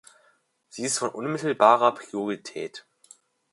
Sie 0.67 0.81
ist 0.81 0.97
von 0.97 1.11
unmittelbarer 1.11 1.93
Priorität. 1.93 2.87